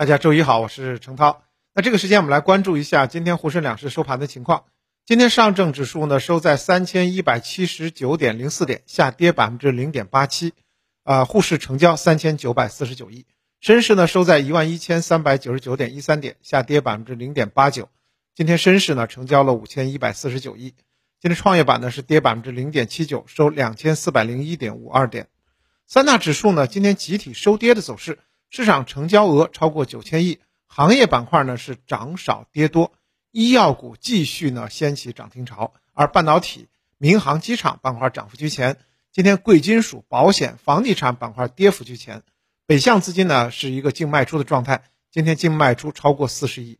[0.00, 1.42] 大家周一好，我是程涛。
[1.74, 4.64] 那这个时间我们来关注一下今天沪深两市收盘的情况。
[5.04, 10.54] 今天上证指数呢收在三千一百七十九点零四点，下跌百分之零点八七。
[11.02, 13.26] 啊，沪市成交三千九百四十九亿。
[13.60, 17.90] 深市呢收在一万一千三百九十九点一三点，下跌百分之零点八九。
[18.34, 20.70] 今天深市呢成交了五千一百四十九亿。
[21.20, 25.28] 今天创业板呢是跌百分之零点七九，收两千四百零一点五二点。
[25.86, 28.18] 三大指数呢今天集体收跌的走势。
[28.50, 32.92] 市场成交额超过九千亿，行业板块呢是涨少跌多，
[33.30, 36.66] 医药股继续呢掀起涨停潮，而半导体、
[36.98, 38.76] 民航机场板块涨幅居前。
[39.12, 42.22] 今天贵金属、保险、房地产板块跌幅居前，
[42.66, 44.82] 北向资金呢是一个净卖出的状态，
[45.12, 46.78] 今天净卖出超过四十亿。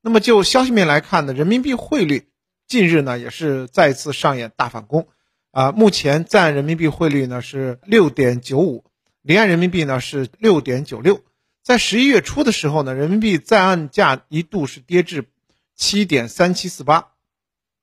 [0.00, 2.28] 那么就消息面来看呢，人民币汇率
[2.66, 5.06] 近日呢也是再次上演大反攻，
[5.52, 8.84] 啊，目前在岸人民币汇率呢是六点九五。
[9.28, 11.22] 离岸人民币呢是六点九六，
[11.62, 15.28] 在十一月初的时候呢，人民币在岸价一度是跌至
[15.74, 17.08] 七点三七四八，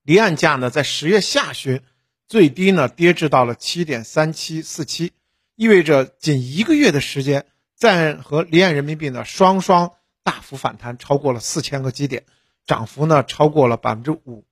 [0.02, 1.82] 离岸价呢在十月下旬
[2.28, 5.12] 最低呢跌至到了七点三七四七，
[5.56, 9.92] 意味着仅一个月的时间，在岸和离岸人民币呢双双
[10.24, 12.24] 大幅反弹，超过了四千个基点，
[12.66, 14.48] 涨幅呢超过了百分之五。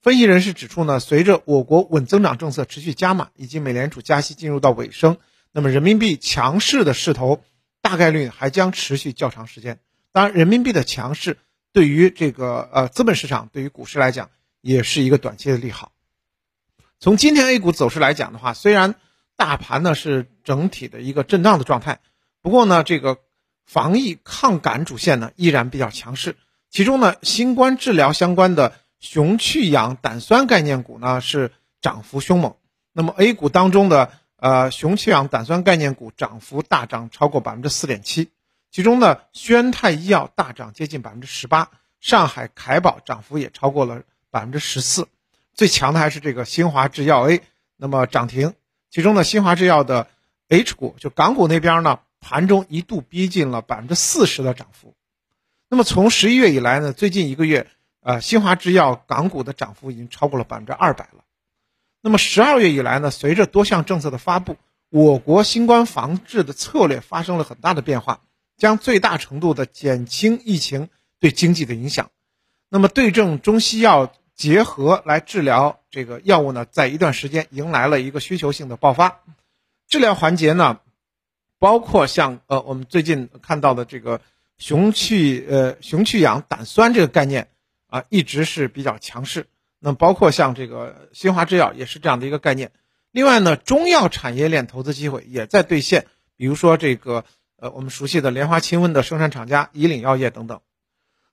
[0.00, 5.18] 分析人士指出呢，随着我国稳增长政策持续加码，以及美联储加息进入到尾声。
[5.52, 7.42] 那么人民币强势的势头
[7.82, 9.80] 大概率还将持续较长时间。
[10.12, 11.38] 当然，人民币的强势
[11.72, 15.90] 对于这个呃资本市场、对于股市来讲，也是一个短期的利好。
[17.00, 18.94] 从今天 A 股走势来讲的话，虽然
[19.34, 21.98] 大盘呢是整体的一个震荡的状态，
[22.42, 23.18] 不过呢，这个
[23.66, 26.36] 防疫抗感主线呢依然比较强势。
[26.70, 32.54] 其中呢，新冠治疗相关的雄去氧胆酸概念股呢是涨幅凶猛。
[32.92, 34.12] 那么 A 股当中的。
[34.40, 38.30] 呃，雄气氧胆酸概念股涨幅大涨超过百分之四点七，
[38.70, 45.06] 其中呢，宣泰医药大涨接近百分之十八，上海凯宝涨幅也超过了百分之十四，
[45.52, 47.42] 最强的还是这个新华制药 A，
[47.76, 48.54] 那么涨停，
[48.88, 50.06] 其中呢，新华制药的
[50.48, 54.94] H 股就港股那边呢，盘中一度逼近了百分之四十的涨幅，
[55.68, 57.66] 那么从十一月以来呢，最近一个月，
[58.00, 61.24] 呃，新华制药港股的涨幅已经超过了百分之二百了。
[62.02, 64.56] 那么十二月以来呢，随着多项政策的发布，
[64.88, 68.22] 我国新冠防治的策略发生了很大的变化，
[68.56, 70.88] 将最大程度的减轻疫情
[71.18, 72.10] 对经济的影响。
[72.70, 79.20] 那么对症中西药结合来治疗这个药物呢，在一段时间迎来了一个需求性的爆发。
[79.86, 80.80] 治疗环节呢，
[81.58, 84.22] 包括像呃我们最近看到的这个
[84.56, 87.48] 雄去呃雄去氧胆酸这个概念
[87.88, 89.46] 啊，一直是比较强势。
[89.82, 92.70] 那包括像这个新华制药也是这样的一个概念。
[93.12, 97.24] 另外呢，中药产业链投资机会也在兑现，比如说这个
[97.56, 100.60] 呃我们熟悉的莲花清瘟的生产厂家以岭药业等等。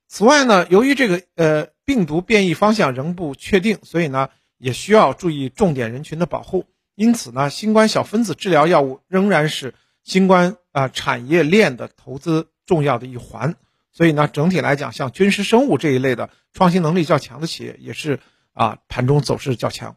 [0.08, 6.64] 此外呢，由于这个呃病毒变异方向仍不确定，所以呢也需要注意重点人群的保护。
[6.94, 13.54] 因此呢，新冠小分子治疗药物仍然是新冠啊产业链的投资重要的一环。
[13.92, 18.18] 所以呢，整体来讲，像军事生物这一类的创新能力较强的企业也是。
[18.58, 19.94] 啊，盘中走势较强，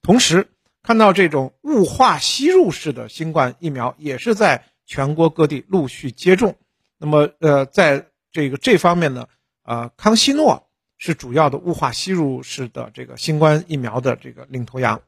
[0.00, 0.48] 同时
[0.82, 6.56] 看到这种雾化吸入式的新冠疫苗也是在全国各地陆续接种。
[6.96, 9.28] 那么，呃，在这个这方面呢，
[9.60, 15.02] 啊，康希诺是主要的雾化吸入式的这个新冠疫苗的这个领头羊。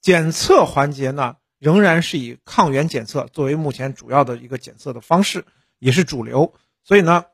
[0.00, 5.44] 检测环节呢，仍然是以抗原检测作为目前主要的一个检测的方式，
[5.78, 6.54] 也是主流。
[6.82, 7.26] 所以呢，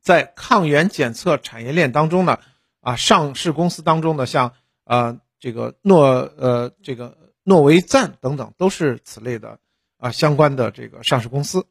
[0.00, 2.40] 在抗原检测产业链当中呢。
[2.82, 4.52] 啊，上市公司当中的像
[4.84, 6.02] 呃这个诺
[6.36, 9.60] 呃这个诺维赞等等都是此类的
[9.98, 11.64] 啊相关的这个上市公司，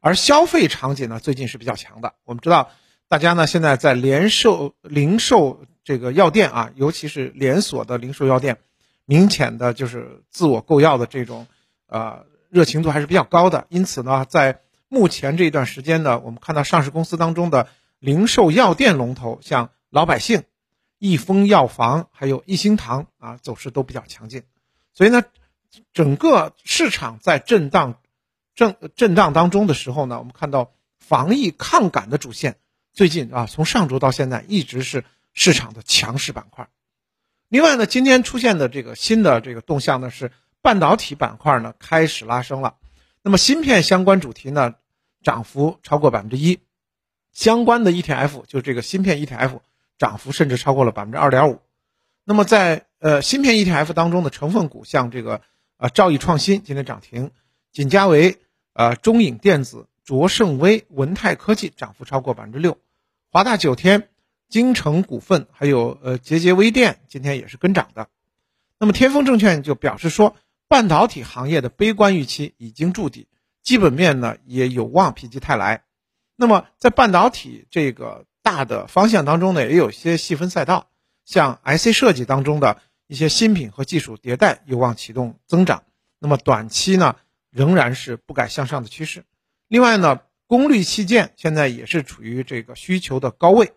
[0.00, 2.12] 而消费场景呢最近是比较强的。
[2.24, 2.70] 我们知道，
[3.08, 8.58] 大家呢现在在连售零售这个药店啊，尤其是连锁的零售药店，
[9.06, 11.46] 明显的就是自我购药的这种
[11.86, 13.66] 呃热情度还是比较高的。
[13.70, 20.42] 因此呢，在目前这一段时间呢，我们看到上市公司当中的零售药店龙头，像老百姓。
[20.98, 24.42] 益丰药房还有益兴堂啊，走势都比较强劲，
[24.94, 25.22] 所以呢，
[25.92, 28.00] 整个市场在震荡、
[28.54, 32.56] 震震荡当中的时候呢，我们看到防疫抗感的主线，
[32.92, 35.04] 最近啊，从上周到现在一直是
[35.34, 36.68] 市场的强势板块。
[37.48, 42.76] 另外呢，今天出现的这个新的这个动向呢，是半导体板块呢开始拉升了。
[43.22, 44.74] 那么芯片相关主题呢，
[45.22, 46.58] 涨幅超过百分之一，
[47.32, 49.60] 相关的 ETF 就这个芯片 ETF。
[49.98, 51.60] 涨幅甚至超过了百分之二点五，
[52.24, 55.42] 那么在呃芯片 ETF 当中的成分股，像这个
[55.76, 57.32] 呃兆易创新今天涨停，
[57.72, 58.38] 锦嘉维、
[58.74, 62.78] 呃中影电子、卓胜微、文泰科技涨幅超过百分之六，
[63.30, 64.08] 华大九天、
[64.48, 68.08] 京城股份还有呃捷捷微电今天也是跟涨的。
[68.78, 70.36] 那么天风证券就表示说，
[70.68, 73.26] 半导体行业的悲观预期已经筑底，
[73.62, 75.82] 基本面呢也有望否极泰来。
[76.36, 80.88] 那么在半导体这个大的方向当中呢，也有一些细分赛道，
[81.26, 85.82] 像 IC 设计当中的一些新品和技术迭代有望启动增长。
[86.18, 87.16] 那么短期呢，
[87.50, 89.26] 仍然是不改向上的趋势。
[89.68, 93.74] 另外呢，功率器件现在也是处于这个需求的高位，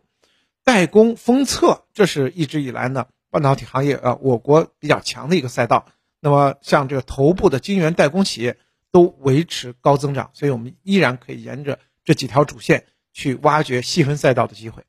[0.63, 5.85] 代工封测，这是一直以来呢半导体行业呃我国比较强的一个赛道。
[6.21, 8.55] 那么像这个头部的晶圆代工企业
[8.89, 11.77] 都维持高增长，所以我们依然可以沿着。
[12.05, 14.83] 这几条主线去挖掘细分赛道的机会。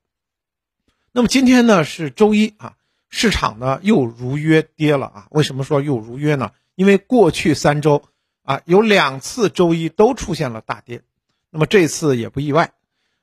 [1.13, 2.75] 那么今天呢是周一啊，
[3.11, 5.27] 市场呢又如约跌了啊。
[5.31, 6.53] 为什么说又如约呢？
[6.75, 8.03] 因为过去三周
[8.43, 11.03] 啊有两次周一都出现了大跌，
[11.51, 12.73] 那么这次也不意外。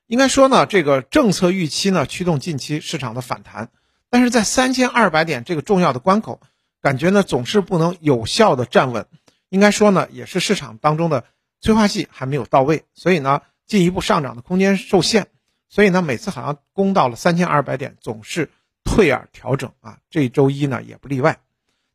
[0.06, 3.72] 应该说呢，这个政策预期呢驱动近期市场的反弹，
[4.12, 6.42] 但是在三千二百点这个重要的关口，
[6.82, 9.08] 感觉呢总是不能有效的站稳。
[9.50, 11.26] 应该说呢，也是市场当中的
[11.60, 13.42] 催化剂还没有到位，所以呢。
[13.70, 15.28] 进一步上涨的空间受限，
[15.70, 18.50] 所以呢，每次好像攻到了三千二百点，总是
[18.84, 20.00] 退而调整啊。
[20.10, 21.40] 这周一呢也不例外。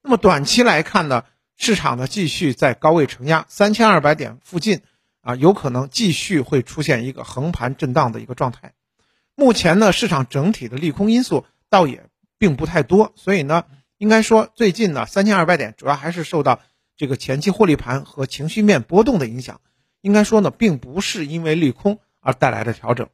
[0.00, 1.24] 那么短期来看呢，
[1.56, 4.82] 市场呢继续在高位承压，三千二百点附近
[5.20, 8.72] 啊，有可能继续会出现一个横盘震荡的一个状态。
[9.34, 13.64] 目前呢，市场整体的利空因素倒也并不太多，所以呢，
[13.98, 16.60] 应该说最近呢，三千二百点主要还是受到
[16.96, 19.60] 这个前期获利盘和情绪面波动的影响。
[20.04, 23.08] 应该说呢，并不是因为利空而带来的调整。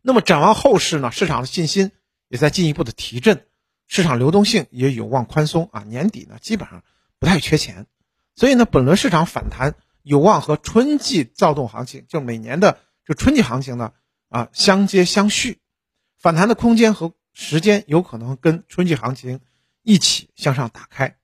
[0.00, 1.92] 那么展望后市呢，市场的信心
[2.28, 3.44] 也在进一步的提振，
[3.86, 5.82] 市场流动性也有望宽松啊。
[5.82, 6.82] 年底呢，基本上
[7.18, 7.86] 不太缺钱，
[8.34, 13.92] 所以呢，本轮市场反弹有望和春季躁动行情，就每年的这春季行情呢
[14.30, 15.58] 啊相接相续，
[16.16, 19.40] 反弹的空间和时间有可能跟春季行情
[19.82, 21.18] 一起向上打开。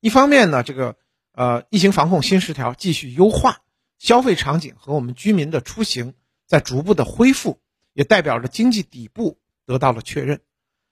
[0.00, 0.96] 一方面呢，这个
[1.32, 3.60] 呃疫情防控新十条继续优化。
[3.98, 6.14] 消费场景和我们居民的出行
[6.46, 7.58] 在逐步的恢复，
[7.92, 10.40] 也代表着经济底部得到了确认。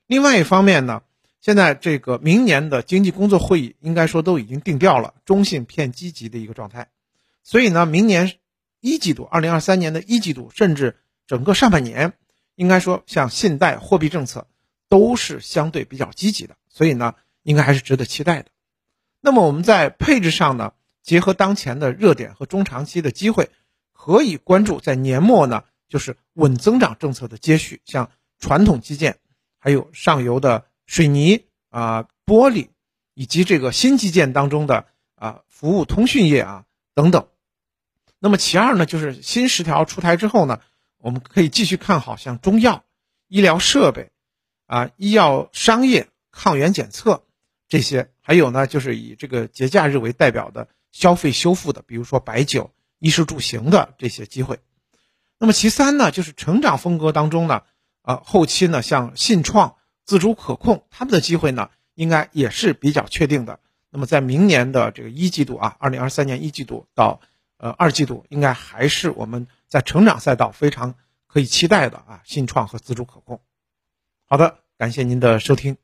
[0.06, 1.03] 另外一方面呢，
[1.41, 6.88] 现在这个明年的经济工作会议应该说都已经定调了，中性偏积极的一个状态。
[7.43, 8.38] 所以呢，明年
[8.81, 12.12] 一季度，二零二三年的一季度，甚至整个上半年，
[12.56, 14.49] 应该说像信贷、货币政策
[14.88, 16.56] 都是相对比较积极的。
[16.69, 17.14] 所以呢，
[17.44, 18.50] 应该还是值得期待的。
[19.20, 20.73] 那么我们在配置上呢？
[21.06, 23.49] 结合当前的热点和中长期的机会，
[23.93, 28.11] 可以关注在年末呢，就是稳增长政策的接续，像
[28.41, 29.20] 传统基建，
[29.61, 32.70] 还有上游的水泥啊、玻璃，
[33.14, 37.29] 以及这个新基建当中的啊服务通讯业啊等等。
[38.19, 40.61] 那么其二呢，就是新十条出台之后呢，
[40.99, 42.85] 我们可以继续看好像中药、
[43.29, 44.11] 医疗设备
[44.67, 47.23] 啊、医药商业、抗原检测
[47.69, 50.67] 这些，还有呢，就是以这个节假日为代表的。
[50.97, 54.61] 消费修复的，比如说白酒、衣食住行的这些机会。
[55.39, 57.65] 那么其三呢，就是成长风格当中呢，
[58.01, 59.77] 啊，后期呢，像信创、
[60.07, 63.61] 自主可控，他们的机会呢，应该也是比较确定的。
[63.91, 67.21] 那么在明年的这个一季度啊，二零二三年一季度到
[67.59, 70.95] 呃二季度，应该还是我们在成长赛道非常
[71.27, 73.43] 可以期待的啊，信创和自主可控。
[74.25, 75.76] 好的，感谢您的收听。